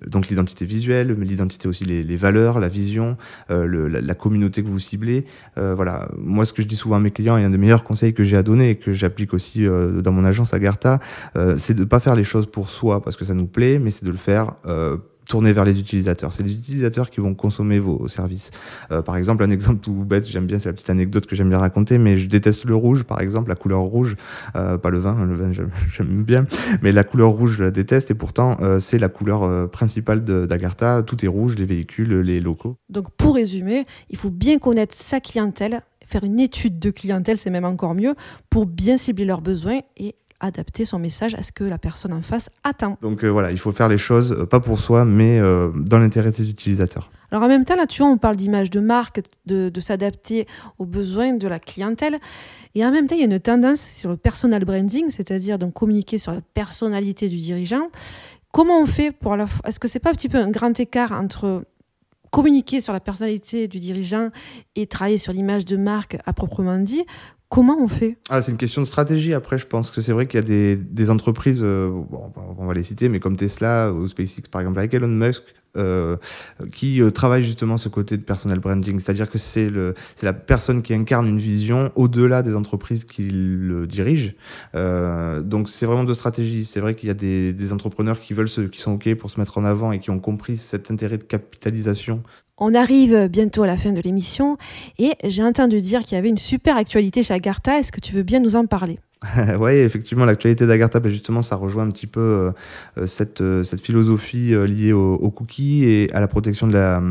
donc 0.05 0.27
l'identité 0.29 0.65
visuelle, 0.65 1.15
mais 1.17 1.25
l'identité 1.25 1.67
aussi, 1.67 1.85
les, 1.85 2.17
valeurs, 2.17 2.59
la 2.59 2.67
vision, 2.67 3.17
euh, 3.51 3.89
la, 3.89 4.15
communauté 4.15 4.63
que 4.63 4.67
vous 4.67 4.79
ciblez. 4.79 5.25
Voilà, 5.55 6.09
moi, 6.17 6.45
ce 6.45 6.53
que 6.53 6.61
je 6.61 6.67
dis 6.67 6.75
souvent 6.75 6.95
à 6.95 6.99
mes 6.99 7.11
clients, 7.11 7.37
et 7.37 7.43
un 7.43 7.49
des 7.49 7.57
meilleurs 7.57 7.83
conseils 7.83 8.13
que 8.13 8.23
j'ai 8.23 8.37
à 8.37 8.43
donner 8.43 8.71
et 8.71 8.75
que 8.75 8.91
j'applique 8.91 9.33
aussi 9.33 9.65
dans 9.65 10.11
mon 10.11 10.25
agence 10.25 10.53
Agartha, 10.53 10.99
c'est 11.57 11.73
de 11.73 11.81
ne 11.81 11.85
pas 11.85 11.99
faire 11.99 12.15
les 12.15 12.23
choses 12.23 12.47
pour 12.47 12.69
soi 12.69 13.03
parce 13.03 13.15
que 13.15 13.25
ça 13.25 13.33
nous 13.33 13.45
plaît, 13.45 13.79
mais 13.79 13.91
c'est 13.91 14.05
de 14.05 14.11
le 14.11 14.17
faire 14.17 14.55
tourner 15.27 15.53
vers 15.53 15.65
les 15.65 15.79
utilisateurs. 15.79 16.33
C'est 16.33 16.43
les 16.43 16.53
utilisateurs 16.53 17.09
qui 17.09 17.19
vont 17.19 17.35
consommer 17.35 17.79
vos 17.79 18.07
services. 18.07 18.51
Euh, 18.91 19.01
par 19.01 19.17
exemple, 19.17 19.43
un 19.43 19.49
exemple 19.49 19.79
tout 19.79 19.93
bête, 19.93 20.27
j'aime 20.27 20.45
bien, 20.45 20.59
c'est 20.59 20.69
la 20.69 20.73
petite 20.73 20.89
anecdote 20.89 21.25
que 21.25 21.35
j'aime 21.35 21.49
bien 21.49 21.59
raconter, 21.59 21.97
mais 21.97 22.17
je 22.17 22.27
déteste 22.27 22.65
le 22.65 22.75
rouge, 22.75 23.03
par 23.03 23.21
exemple, 23.21 23.49
la 23.49 23.55
couleur 23.55 23.81
rouge, 23.81 24.15
euh, 24.55 24.77
pas 24.77 24.89
le 24.89 24.99
vin, 24.99 25.17
hein, 25.19 25.25
le 25.25 25.35
vin 25.35 25.51
j'aime 25.51 26.23
bien, 26.23 26.45
mais 26.81 26.91
la 26.91 27.03
couleur 27.03 27.29
rouge 27.31 27.57
je 27.57 27.63
la 27.63 27.71
déteste 27.71 28.11
et 28.11 28.13
pourtant 28.13 28.57
euh, 28.61 28.79
c'est 28.79 28.97
la 28.97 29.09
couleur 29.09 29.43
euh, 29.43 29.67
principale 29.67 30.23
d'Agartha. 30.23 31.03
Tout 31.03 31.23
est 31.23 31.27
rouge, 31.27 31.55
les 31.55 31.65
véhicules, 31.65 32.19
les 32.21 32.39
locaux. 32.39 32.77
Donc 32.89 33.11
pour 33.11 33.35
résumer, 33.35 33.85
il 34.09 34.17
faut 34.17 34.29
bien 34.29 34.59
connaître 34.59 34.95
sa 34.95 35.19
clientèle, 35.19 35.81
faire 36.05 36.23
une 36.23 36.39
étude 36.39 36.79
de 36.79 36.91
clientèle, 36.91 37.37
c'est 37.37 37.49
même 37.49 37.65
encore 37.65 37.95
mieux, 37.95 38.15
pour 38.49 38.65
bien 38.65 38.97
cibler 38.97 39.25
leurs 39.25 39.41
besoins 39.41 39.79
et 39.97 40.15
adapter 40.39 40.85
son 40.85 40.99
message 40.99 41.35
à 41.35 41.41
ce 41.41 41.51
que 41.51 41.63
la 41.63 41.77
personne 41.77 42.13
en 42.13 42.21
face 42.21 42.49
attend. 42.63 42.97
Donc 43.01 43.23
euh, 43.23 43.29
voilà, 43.29 43.51
il 43.51 43.59
faut 43.59 43.71
faire 43.71 43.87
les 43.87 43.97
choses 43.97 44.31
euh, 44.31 44.45
pas 44.45 44.59
pour 44.59 44.79
soi, 44.79 45.05
mais 45.05 45.39
euh, 45.39 45.69
dans 45.75 45.97
l'intérêt 45.97 46.31
de 46.31 46.35
ses 46.35 46.49
utilisateurs. 46.49 47.09
Alors 47.31 47.43
en 47.43 47.47
même 47.47 47.65
temps, 47.65 47.75
là, 47.75 47.87
tu 47.87 48.01
vois, 48.01 48.11
on 48.11 48.17
parle 48.17 48.35
d'image 48.35 48.69
de 48.69 48.79
marque, 48.79 49.21
de, 49.45 49.69
de 49.69 49.79
s'adapter 49.81 50.47
aux 50.79 50.85
besoins 50.85 51.33
de 51.33 51.47
la 51.47 51.59
clientèle. 51.59 52.19
Et 52.75 52.85
en 52.85 52.91
même 52.91 53.07
temps, 53.07 53.15
il 53.15 53.19
y 53.19 53.23
a 53.23 53.27
une 53.27 53.39
tendance 53.39 53.81
sur 53.81 54.09
le 54.09 54.17
personal 54.17 54.63
branding, 54.63 55.09
c'est-à-dire 55.09 55.57
donc 55.57 55.73
communiquer 55.73 56.17
sur 56.17 56.31
la 56.31 56.41
personnalité 56.53 57.27
du 57.27 57.37
dirigeant. 57.37 57.89
Comment 58.51 58.81
on 58.81 58.85
fait 58.85 59.11
pour 59.11 59.35
la 59.35 59.45
Est-ce 59.65 59.79
que 59.79 59.87
c'est 59.87 59.99
pas 59.99 60.11
un 60.11 60.13
petit 60.13 60.29
peu 60.29 60.37
un 60.37 60.49
grand 60.49 60.79
écart 60.79 61.11
entre 61.11 61.63
communiquer 62.37 62.81
sur 62.81 62.93
la 62.93 62.99
personnalité 62.99 63.67
du 63.67 63.79
dirigeant 63.79 64.29
et 64.75 64.85
travailler 64.85 65.17
sur 65.17 65.33
l'image 65.33 65.65
de 65.65 65.75
marque 65.75 66.19
à 66.23 66.33
proprement 66.33 66.77
dit 66.77 67.03
Comment 67.49 67.77
on 67.79 67.87
fait? 67.87 68.17
Ah, 68.29 68.43
C'est 68.43 68.51
une 68.51 68.59
question 68.59 68.81
de 68.83 68.85
stratégie. 68.85 69.33
Après, 69.33 69.57
je 69.57 69.65
pense 69.65 69.89
que 69.89 70.01
c'est 70.01 70.11
vrai 70.11 70.27
qu'il 70.27 70.39
y 70.39 70.43
a 70.43 70.75
des, 70.75 71.09
entreprises, 71.09 71.61
euh, 71.63 71.89
on 72.59 72.67
va 72.67 72.73
les 72.75 72.83
citer, 72.83 73.09
mais 73.09 73.19
comme 73.19 73.37
Tesla 73.37 73.91
ou 73.91 74.07
SpaceX, 74.07 74.49
par 74.51 74.61
exemple, 74.61 74.77
avec 74.77 74.93
Elon 74.93 75.07
Musk, 75.07 75.41
qui 76.71 77.01
euh, 77.01 77.11
travaille 77.11 77.43
justement 77.43 77.77
ce 77.77 77.89
côté 77.89 78.17
de 78.17 78.23
personal 78.23 78.59
branding. 78.59 78.99
C'est-à-dire 78.99 79.29
que 79.29 79.37
c'est 79.37 79.69
la 80.21 80.33
personne 80.33 80.81
qui 80.81 80.93
incarne 80.93 81.27
une 81.27 81.39
vision 81.39 81.91
au-delà 81.95 82.43
des 82.43 82.55
entreprises 82.55 83.03
qui 83.03 83.29
le 83.29 83.87
dirigent. 83.87 84.33
Euh, 84.75 85.41
donc 85.41 85.69
c'est 85.69 85.85
vraiment 85.85 86.03
de 86.03 86.13
stratégie. 86.13 86.65
C'est 86.65 86.79
vrai 86.79 86.95
qu'il 86.95 87.07
y 87.07 87.11
a 87.11 87.15
des, 87.15 87.73
entrepreneurs 87.73 88.19
qui 88.19 88.33
veulent 88.33 88.49
qui 88.71 88.79
sont 88.79 88.93
OK 88.93 89.13
pour 89.15 89.29
se 89.29 89.39
mettre 89.39 89.57
en 89.57 89.65
avant 89.65 89.91
et 89.91 89.99
qui 89.99 90.09
ont 90.09 90.19
compris 90.19 90.57
cet 90.57 90.89
intérêt 90.89 91.17
de 91.17 91.23
capitalisation 91.23 92.23
on 92.59 92.73
arrive 92.73 93.27
bientôt 93.27 93.61
à 93.61 93.67
la 93.67 93.77
fin 93.77 93.91
de 93.91 94.01
l'émission 94.01 94.57
et 94.97 95.11
j'ai 95.23 95.43
entendu 95.43 95.79
dire 95.79 95.99
qu'il 95.99 96.15
y 96.15 96.17
avait 96.17 96.29
une 96.29 96.39
super 96.39 96.75
actualité 96.75 97.21
chez 97.21 97.35
Agartha. 97.35 97.77
Est-ce 97.77 97.91
que 97.91 97.99
tu 97.99 98.13
veux 98.13 98.23
bien 98.23 98.39
nous 98.39 98.55
en 98.55 98.65
parler? 98.65 98.97
oui, 99.59 99.71
effectivement, 99.71 100.25
l'actualité 100.25 100.67
d'Agartha, 100.67 100.99
ben 100.99 101.09
justement, 101.09 101.41
ça 101.41 101.55
rejoint 101.55 101.83
un 101.83 101.89
petit 101.89 102.05
peu 102.05 102.19
euh, 102.19 102.51
euh, 102.99 103.07
cette, 103.07 103.41
euh, 103.41 103.63
cette 103.63 103.81
philosophie 103.81 104.53
liée 104.67 104.93
aux, 104.93 105.31
cookies 105.31 105.85
et 105.85 106.13
à 106.13 106.19
la 106.19 106.27
protection 106.27 106.67
de 106.67 106.73
la, 106.73 107.01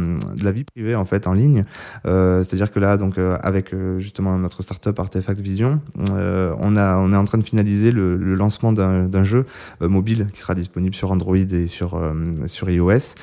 vie 0.52 0.64
privée 0.64 0.94
en 0.94 1.04
fait 1.04 1.26
en 1.26 1.32
ligne. 1.32 1.64
C'est-à-dire 2.04 2.70
que 2.70 2.78
là, 2.78 2.96
donc 2.96 3.18
avec 3.18 3.74
justement 3.98 4.38
notre 4.38 4.62
startup 4.62 4.98
Artefact 4.98 5.40
Vision, 5.40 5.80
on 5.98 6.76
est 6.76 7.16
en 7.16 7.24
train 7.24 7.38
de 7.38 7.44
finaliser 7.44 7.90
le, 7.90 8.16
le 8.16 8.34
lancement 8.34 8.72
d'un 8.72 9.24
jeu 9.24 9.44
mobile 9.80 10.28
qui 10.32 10.40
sera 10.40 10.54
disponible 10.54 10.94
sur 10.94 11.10
Android 11.10 11.36
et 11.36 11.66
sur 11.66 12.00
sur 12.46 12.70
iOS, 12.70 13.14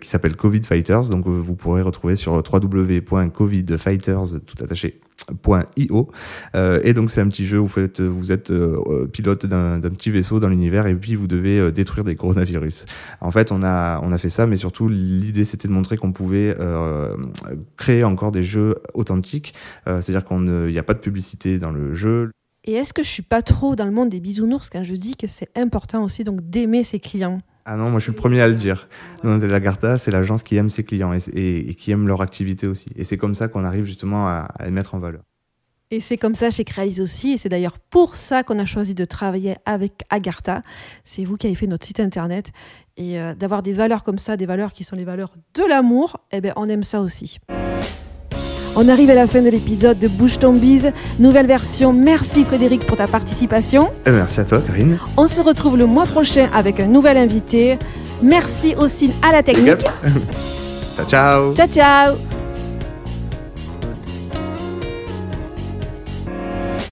qui 0.00 0.08
s'appelle 0.08 0.36
Covid 0.36 0.62
Fighters. 0.62 1.08
Donc 1.08 1.26
vous 1.26 1.54
pourrez 1.54 1.82
retrouver 1.82 2.16
sur 2.16 2.34
www.covidfighters 2.34 4.40
tout 4.46 4.62
attaché 4.62 5.00
.io 5.44 6.10
euh, 6.54 6.80
et 6.84 6.92
donc 6.92 7.10
c'est 7.10 7.20
un 7.20 7.28
petit 7.28 7.46
jeu 7.46 7.58
où 7.58 7.66
vous, 7.66 8.32
êtes 8.32 8.50
euh, 8.50 9.06
pilote 9.12 9.46
d'un 9.46 9.80
petit 9.80 10.10
vaisseau 10.10 10.40
dans 10.40 10.48
l'univers 10.48 10.86
et 10.86 10.94
puis 10.94 11.14
vous 11.14 11.26
devez 11.26 11.58
euh, 11.58 11.70
détruire 11.70 12.04
des 12.04 12.16
coronavirus. 12.16 12.86
En 13.20 13.30
fait, 13.30 13.52
on 13.52 13.62
a 13.62 14.00
on 14.02 14.12
a 14.12 14.18
fait 14.18 14.30
ça, 14.30 14.46
mais 14.46 14.56
surtout 14.56 14.88
l'idée 14.88 15.44
c'était 15.44 15.68
de 15.68 15.72
montrer 15.72 15.96
qu'on 15.96 16.12
pouvait 16.12 16.54
euh, 16.58 17.16
créer 17.76 18.04
encore 18.04 18.32
des 18.32 18.42
jeux 18.42 18.76
authentiques, 18.94 19.54
euh, 19.86 20.00
c'est-à-dire 20.00 20.24
qu'on 20.24 20.40
n'y 20.40 20.78
a 20.78 20.82
pas 20.82 20.94
de 20.94 20.98
publicité 20.98 21.58
dans 21.58 21.70
le 21.70 21.94
jeu. 21.94 22.30
Et 22.64 22.74
est-ce 22.74 22.92
que 22.92 23.02
je 23.02 23.08
suis 23.08 23.22
pas 23.22 23.42
trop 23.42 23.76
dans 23.76 23.84
le 23.84 23.92
monde 23.92 24.08
des 24.08 24.20
bisounours 24.20 24.68
quand 24.68 24.82
je 24.82 24.94
dis 24.94 25.16
que 25.16 25.26
c'est 25.28 25.50
important 25.56 26.02
aussi 26.02 26.24
donc 26.24 26.40
d'aimer 26.42 26.82
ses 26.82 26.98
clients 26.98 27.40
ah 27.68 27.76
non, 27.76 27.90
moi 27.90 27.98
je 27.98 28.04
suis 28.04 28.12
le 28.12 28.16
premier 28.16 28.40
à 28.40 28.46
le 28.46 28.54
dire. 28.54 28.88
Non, 29.24 29.38
Lagarta, 29.38 29.98
c'est 29.98 30.12
l'agence 30.12 30.44
qui 30.44 30.56
aime 30.56 30.70
ses 30.70 30.84
clients 30.84 31.12
et, 31.12 31.74
qui 31.74 31.90
aime 31.90 32.06
leur 32.06 32.22
activité 32.22 32.68
aussi. 32.68 32.88
Et 32.94 33.02
c'est 33.02 33.16
comme 33.16 33.34
ça 33.34 33.48
qu'on 33.48 33.64
arrive 33.64 33.84
justement 33.84 34.28
à, 34.28 34.48
les 34.64 34.70
mettre 34.70 34.94
en 34.94 35.00
valeur. 35.00 35.22
Et 35.90 36.00
c'est 36.00 36.16
comme 36.16 36.36
ça 36.36 36.50
chez 36.50 36.64
Créalise 36.64 37.00
aussi, 37.00 37.32
et 37.32 37.38
c'est 37.38 37.48
d'ailleurs 37.48 37.78
pour 37.78 38.14
ça 38.14 38.44
qu'on 38.44 38.58
a 38.58 38.64
choisi 38.64 38.94
de 38.94 39.04
travailler 39.04 39.56
avec 39.64 40.02
Agartha. 40.10 40.62
C'est 41.04 41.24
vous 41.24 41.36
qui 41.36 41.48
avez 41.48 41.56
fait 41.56 41.66
notre 41.66 41.86
site 41.86 42.00
internet, 42.00 42.52
et 42.96 43.20
euh, 43.20 43.34
d'avoir 43.34 43.62
des 43.62 43.72
valeurs 43.72 44.04
comme 44.04 44.18
ça, 44.18 44.36
des 44.36 44.46
valeurs 44.46 44.72
qui 44.72 44.84
sont 44.84 44.96
les 44.96 45.04
valeurs 45.04 45.32
de 45.54 45.64
l'amour, 45.68 46.18
eh 46.32 46.40
bien 46.40 46.52
on 46.56 46.68
aime 46.68 46.84
ça 46.84 47.00
aussi. 47.00 47.38
On 48.78 48.88
arrive 48.88 49.08
à 49.08 49.14
la 49.14 49.26
fin 49.26 49.40
de 49.40 49.48
l'épisode 49.48 49.98
de 49.98 50.06
Bouge 50.06 50.38
ton 50.38 50.52
bise, 50.52 50.92
nouvelle 51.18 51.46
version. 51.46 51.94
Merci 51.94 52.44
Frédéric 52.44 52.84
pour 52.84 52.98
ta 52.98 53.06
participation. 53.06 53.90
Et 54.04 54.10
merci 54.10 54.40
à 54.40 54.44
toi, 54.44 54.60
Karine. 54.60 54.98
On 55.16 55.26
se 55.26 55.40
retrouve 55.40 55.78
le 55.78 55.86
mois 55.86 56.04
prochain 56.04 56.50
avec 56.52 56.78
un 56.78 56.86
nouvel 56.86 57.16
invité. 57.16 57.78
Merci 58.22 58.74
aussi 58.78 59.12
à 59.26 59.32
la 59.32 59.42
technique. 59.42 59.80
ciao, 60.96 61.06
ciao. 61.06 61.54
Ciao, 61.54 61.68
ciao. 61.68 62.35